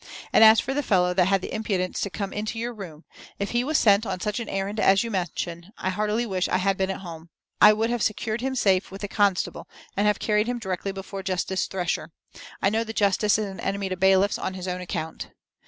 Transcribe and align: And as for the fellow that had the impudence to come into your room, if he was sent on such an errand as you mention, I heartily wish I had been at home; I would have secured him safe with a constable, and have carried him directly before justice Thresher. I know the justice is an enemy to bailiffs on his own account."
And 0.33 0.43
as 0.43 0.59
for 0.59 0.73
the 0.73 0.81
fellow 0.81 1.13
that 1.13 1.25
had 1.27 1.41
the 1.41 1.53
impudence 1.53 2.01
to 2.01 2.09
come 2.09 2.33
into 2.33 2.57
your 2.57 2.73
room, 2.73 3.03
if 3.37 3.51
he 3.51 3.63
was 3.63 3.77
sent 3.77 4.03
on 4.03 4.19
such 4.19 4.39
an 4.39 4.49
errand 4.49 4.79
as 4.79 5.03
you 5.03 5.11
mention, 5.11 5.69
I 5.77 5.91
heartily 5.91 6.25
wish 6.25 6.49
I 6.49 6.57
had 6.57 6.75
been 6.75 6.89
at 6.89 7.01
home; 7.01 7.29
I 7.61 7.73
would 7.73 7.91
have 7.91 8.01
secured 8.01 8.41
him 8.41 8.55
safe 8.55 8.89
with 8.89 9.03
a 9.03 9.07
constable, 9.07 9.69
and 9.95 10.07
have 10.07 10.17
carried 10.17 10.47
him 10.47 10.57
directly 10.57 10.91
before 10.91 11.21
justice 11.21 11.67
Thresher. 11.67 12.09
I 12.63 12.71
know 12.71 12.83
the 12.83 12.93
justice 12.93 13.37
is 13.37 13.45
an 13.45 13.59
enemy 13.59 13.89
to 13.89 13.95
bailiffs 13.95 14.39
on 14.39 14.55
his 14.55 14.67
own 14.67 14.81
account." 14.81 15.27